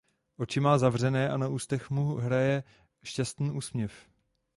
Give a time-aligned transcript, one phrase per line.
[0.37, 2.63] Oči má zavřené a na ústech mu hraje
[3.03, 3.93] šťastný úsměv.